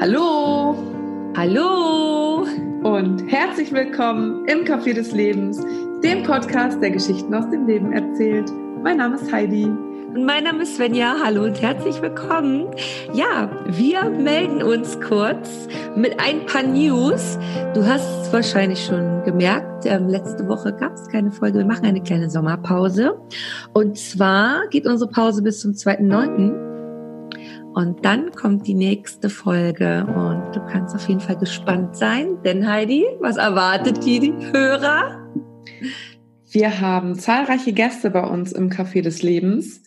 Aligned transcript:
Hallo! 0.00 0.74
Hallo! 1.36 2.46
Und 2.84 3.22
herzlich 3.30 3.70
willkommen 3.70 4.46
im 4.46 4.64
Café 4.64 4.94
des 4.94 5.12
Lebens, 5.12 5.60
dem 6.02 6.22
Podcast, 6.22 6.80
der 6.80 6.92
Geschichten 6.92 7.34
aus 7.34 7.50
dem 7.50 7.66
Leben 7.66 7.92
erzählt. 7.92 8.50
Mein 8.82 8.96
Name 8.96 9.16
ist 9.16 9.30
Heidi. 9.30 9.64
Und 9.66 10.24
mein 10.24 10.44
Name 10.44 10.62
ist 10.62 10.76
Svenja. 10.76 11.16
Hallo 11.22 11.44
und 11.44 11.60
herzlich 11.60 12.00
willkommen. 12.00 12.68
Ja, 13.12 13.50
wir 13.66 14.08
melden 14.08 14.62
uns 14.62 14.98
kurz 15.02 15.68
mit 15.94 16.18
ein 16.18 16.46
paar 16.46 16.62
News. 16.62 17.38
Du 17.74 17.86
hast 17.86 18.22
es 18.22 18.32
wahrscheinlich 18.32 18.82
schon 18.82 19.22
gemerkt, 19.24 19.84
ähm, 19.84 20.08
letzte 20.08 20.48
Woche 20.48 20.72
gab 20.72 20.94
es 20.94 21.08
keine 21.08 21.30
Folge. 21.30 21.58
Wir 21.58 21.66
machen 21.66 21.84
eine 21.84 22.02
kleine 22.02 22.30
Sommerpause. 22.30 23.20
Und 23.74 23.98
zwar 23.98 24.66
geht 24.70 24.86
unsere 24.86 25.10
Pause 25.10 25.42
bis 25.42 25.60
zum 25.60 25.72
2.9. 25.72 26.69
Und 27.74 28.04
dann 28.04 28.32
kommt 28.32 28.66
die 28.66 28.74
nächste 28.74 29.30
Folge 29.30 30.04
und 30.04 30.56
du 30.56 30.60
kannst 30.66 30.94
auf 30.94 31.08
jeden 31.08 31.20
Fall 31.20 31.38
gespannt 31.38 31.96
sein, 31.96 32.42
denn 32.42 32.68
Heidi, 32.68 33.06
was 33.20 33.36
erwartet 33.36 34.04
die 34.04 34.32
Hörer? 34.52 35.32
Wir 36.50 36.80
haben 36.80 37.14
zahlreiche 37.14 37.72
Gäste 37.72 38.10
bei 38.10 38.24
uns 38.24 38.52
im 38.52 38.70
Café 38.70 39.02
des 39.02 39.22
Lebens 39.22 39.82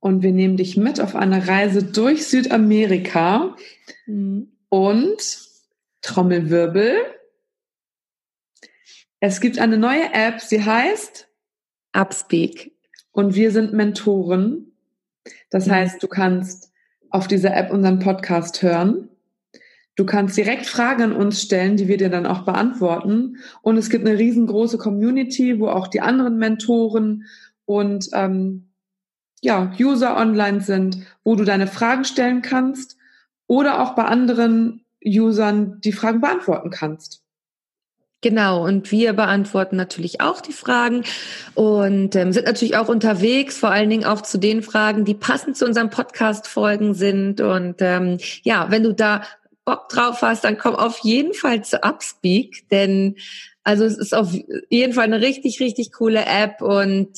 und 0.00 0.22
wir 0.22 0.32
nehmen 0.32 0.56
dich 0.56 0.78
mit 0.78 0.98
auf 0.98 1.14
eine 1.14 1.46
Reise 1.46 1.84
durch 1.84 2.26
Südamerika 2.26 3.54
mhm. 4.06 4.52
und 4.70 5.38
Trommelwirbel. 6.00 6.94
Es 9.20 9.42
gibt 9.42 9.58
eine 9.58 9.76
neue 9.76 10.14
App, 10.14 10.40
sie 10.40 10.64
heißt 10.64 11.28
Upspeak. 11.92 12.72
Und 13.12 13.34
wir 13.34 13.50
sind 13.50 13.72
Mentoren. 13.72 14.72
Das 15.50 15.66
mhm. 15.66 15.72
heißt, 15.72 16.02
du 16.02 16.08
kannst 16.08 16.72
auf 17.10 17.28
dieser 17.28 17.56
App 17.56 17.70
unseren 17.70 17.98
Podcast 17.98 18.62
hören. 18.62 19.08
Du 19.96 20.04
kannst 20.04 20.36
direkt 20.36 20.66
Fragen 20.66 21.02
an 21.02 21.12
uns 21.12 21.40
stellen, 21.40 21.76
die 21.76 21.88
wir 21.88 21.96
dir 21.96 22.10
dann 22.10 22.26
auch 22.26 22.44
beantworten. 22.44 23.38
Und 23.62 23.78
es 23.78 23.88
gibt 23.88 24.06
eine 24.06 24.18
riesengroße 24.18 24.76
Community, 24.76 25.58
wo 25.58 25.68
auch 25.68 25.88
die 25.88 26.02
anderen 26.02 26.36
Mentoren 26.36 27.24
und 27.64 28.08
ähm, 28.12 28.68
ja, 29.42 29.72
User 29.78 30.16
online 30.16 30.60
sind, 30.60 30.98
wo 31.24 31.34
du 31.34 31.44
deine 31.44 31.66
Fragen 31.66 32.04
stellen 32.04 32.42
kannst 32.42 32.96
oder 33.46 33.80
auch 33.80 33.94
bei 33.94 34.04
anderen 34.04 34.84
Usern 35.04 35.80
die 35.80 35.92
Fragen 35.92 36.20
beantworten 36.20 36.70
kannst. 36.70 37.25
Genau, 38.26 38.64
und 38.64 38.90
wir 38.90 39.12
beantworten 39.12 39.76
natürlich 39.76 40.20
auch 40.20 40.40
die 40.40 40.52
Fragen 40.52 41.04
und 41.54 42.16
ähm, 42.16 42.32
sind 42.32 42.44
natürlich 42.44 42.76
auch 42.76 42.88
unterwegs, 42.88 43.56
vor 43.56 43.70
allen 43.70 43.88
Dingen 43.88 44.04
auch 44.04 44.20
zu 44.20 44.38
den 44.38 44.64
Fragen, 44.64 45.04
die 45.04 45.14
passend 45.14 45.56
zu 45.56 45.64
unserem 45.64 45.90
Podcast-Folgen 45.90 46.94
sind. 46.94 47.40
Und 47.40 47.76
ähm, 47.78 48.18
ja, 48.42 48.68
wenn 48.68 48.82
du 48.82 48.92
da 48.92 49.22
Bock 49.64 49.88
drauf 49.90 50.22
hast, 50.22 50.42
dann 50.42 50.58
komm 50.58 50.74
auf 50.74 50.98
jeden 51.04 51.34
Fall 51.34 51.62
zu 51.62 51.84
Upspeak, 51.84 52.68
denn 52.72 53.14
also 53.62 53.84
es 53.84 53.96
ist 53.96 54.12
auf 54.12 54.36
jeden 54.70 54.92
Fall 54.92 55.04
eine 55.04 55.20
richtig, 55.20 55.60
richtig 55.60 55.92
coole 55.92 56.26
App 56.26 56.62
und 56.62 57.10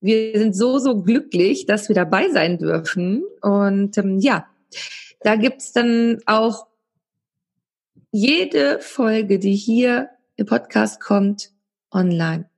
wir 0.00 0.36
sind 0.36 0.56
so, 0.56 0.80
so 0.80 1.02
glücklich, 1.02 1.66
dass 1.66 1.88
wir 1.88 1.94
dabei 1.94 2.30
sein 2.30 2.58
dürfen. 2.58 3.22
Und 3.42 3.96
ähm, 3.96 4.18
ja, 4.18 4.48
da 5.20 5.36
gibt's 5.36 5.70
dann 5.70 6.18
auch 6.26 6.66
jede 8.10 8.80
Folge, 8.80 9.38
die 9.38 9.54
hier 9.54 10.08
der 10.38 10.44
Podcast 10.44 11.00
kommt 11.00 11.52
online. 11.90 12.48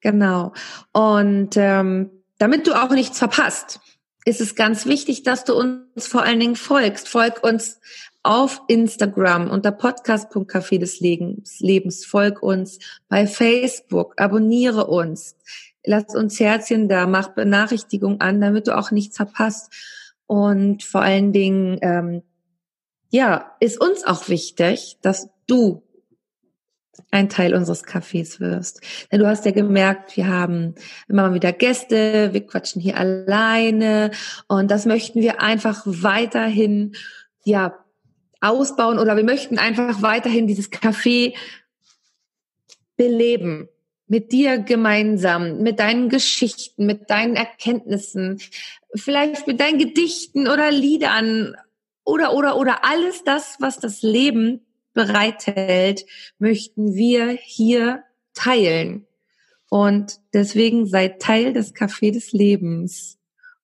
Genau. 0.00 0.52
Und 0.92 1.56
ähm, 1.56 2.10
damit 2.38 2.66
du 2.66 2.74
auch 2.74 2.90
nichts 2.90 3.18
verpasst, 3.18 3.80
ist 4.24 4.40
es 4.40 4.54
ganz 4.54 4.86
wichtig, 4.86 5.22
dass 5.22 5.44
du 5.44 5.54
uns 5.54 6.06
vor 6.06 6.22
allen 6.22 6.40
Dingen 6.40 6.56
folgst. 6.56 7.08
Folg 7.08 7.42
uns 7.42 7.80
auf 8.22 8.60
Instagram 8.68 9.50
unter 9.50 9.70
podcast.café 9.70 10.78
des 10.78 11.00
Lebens. 11.00 12.04
Folg 12.04 12.42
uns 12.42 12.78
bei 13.08 13.26
Facebook. 13.26 14.14
Abonniere 14.20 14.86
uns. 14.86 15.36
Lass 15.84 16.14
uns 16.14 16.38
Herzchen 16.38 16.88
da. 16.88 17.06
Mach 17.06 17.28
Benachrichtigung 17.28 18.20
an, 18.20 18.40
damit 18.40 18.66
du 18.66 18.76
auch 18.76 18.90
nichts 18.90 19.16
verpasst. 19.16 19.72
Und 20.26 20.82
vor 20.84 21.00
allen 21.00 21.32
Dingen, 21.32 21.78
ähm, 21.80 22.22
ja, 23.10 23.56
ist 23.60 23.80
uns 23.80 24.04
auch 24.04 24.28
wichtig, 24.28 24.98
dass 25.00 25.30
du 25.46 25.82
ein 27.10 27.28
Teil 27.28 27.54
unseres 27.54 27.84
Cafés 27.84 28.40
wirst. 28.40 28.80
Denn 29.10 29.20
du 29.20 29.26
hast 29.26 29.44
ja 29.44 29.50
gemerkt, 29.50 30.16
wir 30.16 30.28
haben 30.28 30.74
immer 31.08 31.28
mal 31.28 31.34
wieder 31.34 31.52
Gäste, 31.52 32.32
wir 32.32 32.46
quatschen 32.46 32.80
hier 32.80 32.96
alleine 32.96 34.10
und 34.46 34.70
das 34.70 34.86
möchten 34.86 35.20
wir 35.20 35.40
einfach 35.40 35.82
weiterhin, 35.84 36.94
ja, 37.44 37.78
ausbauen 38.40 38.98
oder 38.98 39.16
wir 39.16 39.24
möchten 39.24 39.58
einfach 39.58 40.02
weiterhin 40.02 40.46
dieses 40.46 40.70
Café 40.70 41.34
beleben. 42.96 43.68
Mit 44.06 44.32
dir 44.32 44.58
gemeinsam, 44.58 45.58
mit 45.58 45.80
deinen 45.80 46.08
Geschichten, 46.08 46.86
mit 46.86 47.10
deinen 47.10 47.36
Erkenntnissen, 47.36 48.40
vielleicht 48.94 49.46
mit 49.46 49.60
deinen 49.60 49.78
Gedichten 49.78 50.48
oder 50.48 50.70
Liedern 50.70 51.54
oder, 52.04 52.32
oder, 52.32 52.56
oder 52.56 52.86
alles 52.86 53.22
das, 53.24 53.56
was 53.60 53.78
das 53.80 54.00
Leben 54.00 54.64
bereithält, 54.98 56.06
möchten 56.40 56.96
wir 56.96 57.28
hier 57.30 58.02
teilen. 58.34 59.06
Und 59.70 60.18
deswegen 60.34 60.86
seid 60.86 61.22
Teil 61.22 61.52
des 61.52 61.72
Café 61.72 62.12
des 62.12 62.32
Lebens 62.32 63.16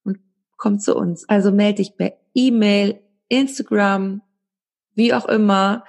und 0.05 0.21
kommt 0.57 0.81
zu 0.81 0.95
uns. 0.95 1.29
Also 1.29 1.51
melde 1.51 1.83
dich 1.83 1.97
per 1.97 2.13
E-Mail, 2.35 3.01
Instagram, 3.29 4.23
wie 4.95 5.13
auch 5.13 5.27
immer. 5.27 5.85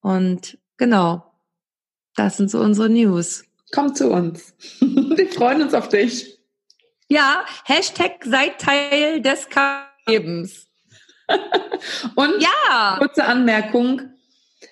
Und 0.00 0.56
genau, 0.78 1.30
das 2.14 2.38
sind 2.38 2.50
so 2.50 2.58
unsere 2.60 2.88
News. 2.88 3.44
Komm 3.74 3.94
zu 3.94 4.10
uns. 4.10 4.54
Wir 4.80 5.28
freuen 5.30 5.60
uns 5.60 5.74
auf 5.74 5.90
dich. 5.90 6.40
Ja, 7.08 7.44
Hashtag 7.64 8.24
seid 8.24 8.58
Teil 8.58 9.20
des 9.20 9.46
Lebens. 10.06 10.66
Und 12.14 12.40
ja. 12.40 12.96
kurze 12.98 13.24
Anmerkung. 13.24 14.15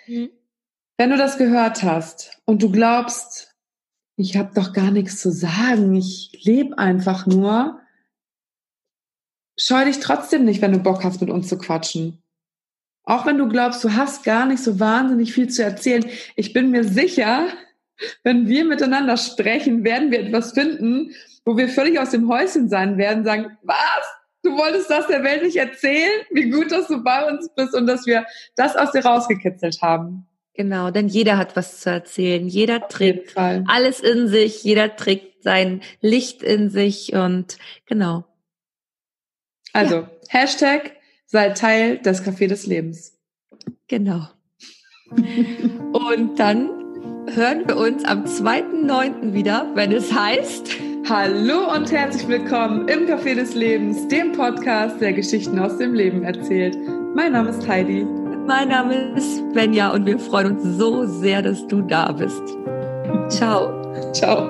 Mhm. 0.06 0.30
Wenn 0.96 1.10
du 1.10 1.16
das 1.16 1.38
gehört 1.38 1.82
hast 1.82 2.40
und 2.44 2.62
du 2.62 2.70
glaubst, 2.70 3.54
ich 4.16 4.36
habe 4.36 4.54
doch 4.54 4.72
gar 4.72 4.90
nichts 4.90 5.18
zu 5.20 5.30
sagen, 5.30 5.94
ich 5.94 6.40
lebe 6.44 6.78
einfach 6.78 7.26
nur, 7.26 7.80
scheu 9.58 9.84
dich 9.84 10.00
trotzdem 10.00 10.44
nicht, 10.44 10.62
wenn 10.62 10.72
du 10.72 10.78
Bock 10.78 11.02
hast, 11.04 11.20
mit 11.20 11.30
uns 11.30 11.48
zu 11.48 11.58
quatschen. 11.58 12.22
Auch 13.02 13.26
wenn 13.26 13.38
du 13.38 13.48
glaubst, 13.48 13.84
du 13.84 13.94
hast 13.94 14.24
gar 14.24 14.46
nicht 14.46 14.62
so 14.62 14.80
wahnsinnig 14.80 15.32
viel 15.32 15.48
zu 15.48 15.62
erzählen. 15.62 16.06
Ich 16.36 16.52
bin 16.52 16.70
mir 16.70 16.84
sicher, 16.84 17.48
wenn 18.22 18.48
wir 18.48 18.64
miteinander 18.64 19.16
sprechen, 19.16 19.84
werden 19.84 20.10
wir 20.10 20.20
etwas 20.20 20.52
finden, 20.52 21.12
wo 21.44 21.56
wir 21.56 21.68
völlig 21.68 21.98
aus 21.98 22.10
dem 22.10 22.28
Häuschen 22.28 22.68
sein 22.68 22.96
werden, 22.96 23.24
sagen, 23.24 23.58
was? 23.62 24.23
Du 24.44 24.58
wolltest 24.58 24.90
das 24.90 25.06
der 25.06 25.24
Welt 25.24 25.42
nicht 25.42 25.56
erzählen? 25.56 26.20
Wie 26.30 26.50
gut, 26.50 26.70
dass 26.70 26.86
du 26.86 27.02
bei 27.02 27.26
uns 27.26 27.48
bist 27.56 27.74
und 27.74 27.86
dass 27.86 28.06
wir 28.06 28.26
das 28.56 28.76
aus 28.76 28.92
dir 28.92 29.04
rausgekitzelt 29.04 29.80
haben. 29.80 30.26
Genau, 30.52 30.90
denn 30.90 31.08
jeder 31.08 31.38
hat 31.38 31.56
was 31.56 31.80
zu 31.80 31.90
erzählen. 31.90 32.46
Jeder 32.46 32.86
trägt 32.86 33.36
alles 33.36 34.00
in 34.00 34.28
sich. 34.28 34.62
Jeder 34.62 34.94
trägt 34.96 35.42
sein 35.42 35.80
Licht 36.00 36.42
in 36.42 36.68
sich 36.68 37.14
und 37.14 37.56
genau. 37.86 38.24
Also, 39.72 39.94
ja. 39.94 40.10
Hashtag 40.28 40.92
sei 41.26 41.50
Teil 41.50 41.98
des 41.98 42.22
Café 42.22 42.46
des 42.46 42.66
Lebens. 42.66 43.18
Genau. 43.88 44.28
und 45.10 46.38
dann 46.38 46.68
hören 47.34 47.66
wir 47.66 47.78
uns 47.78 48.04
am 48.04 48.24
2.9. 48.24 49.32
wieder, 49.32 49.70
wenn 49.74 49.90
es 49.90 50.12
heißt 50.12 50.93
Hallo 51.06 51.70
und 51.70 51.92
herzlich 51.92 52.26
willkommen 52.28 52.88
im 52.88 53.06
Café 53.06 53.34
des 53.34 53.54
Lebens, 53.54 54.08
dem 54.08 54.32
Podcast, 54.32 54.98
der 55.02 55.12
Geschichten 55.12 55.58
aus 55.58 55.76
dem 55.76 55.92
Leben 55.92 56.22
erzählt. 56.24 56.78
Mein 57.14 57.32
Name 57.32 57.50
ist 57.50 57.68
Heidi. 57.68 58.06
Mein 58.46 58.68
Name 58.68 59.12
ist 59.14 59.36
Svenja 59.52 59.90
und 59.90 60.06
wir 60.06 60.18
freuen 60.18 60.56
uns 60.56 60.78
so 60.78 61.04
sehr, 61.04 61.42
dass 61.42 61.66
du 61.66 61.82
da 61.82 62.10
bist. 62.10 62.42
Ciao. 63.28 63.70
Ciao. 64.14 64.48